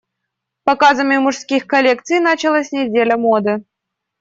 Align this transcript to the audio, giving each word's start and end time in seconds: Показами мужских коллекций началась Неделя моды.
Показами 0.63 1.17
мужских 1.19 1.67
коллекций 1.67 2.19
началась 2.19 2.71
Неделя 2.71 3.17
моды. 3.17 3.63